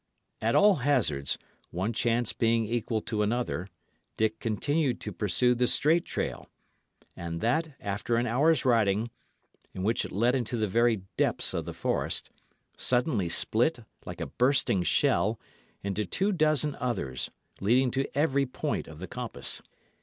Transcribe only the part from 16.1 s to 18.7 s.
dozen others, leading to every